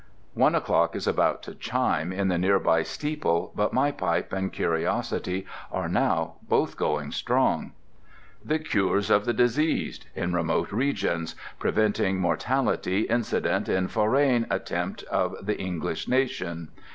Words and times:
One 0.33 0.55
o'clock 0.55 0.95
is 0.95 1.05
about 1.05 1.43
to 1.43 1.53
chime 1.53 2.11
in 2.11 2.27
the 2.27 2.39
near 2.39 2.57
by 2.57 2.81
steeple, 2.81 3.51
but 3.55 3.71
my 3.71 3.91
pipe 3.91 4.33
and 4.33 4.51
curiosity 4.51 5.45
are 5.71 5.87
now 5.87 6.37
both 6.41 6.75
going 6.75 7.11
strong. 7.11 7.73
"THE 8.43 8.57
CURES 8.57 9.11
OF 9.11 9.25
THE 9.25 9.33
DISEASED 9.33 10.07
in 10.15 10.33
remote 10.33 10.71
Regions, 10.71 11.35
preventing 11.59 12.19
Mortalitie 12.19 13.11
incident 13.11 13.69
in 13.69 13.87
Forraine 13.89 14.47
Attempts 14.49 15.03
of 15.03 15.35
the 15.45 15.59
English 15.59 16.07
Nation. 16.07 16.69